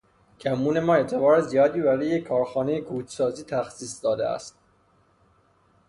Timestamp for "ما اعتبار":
0.79-1.41